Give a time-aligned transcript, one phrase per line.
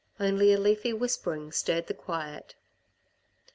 [0.19, 2.55] Only a leafy whispering stirred the quiet.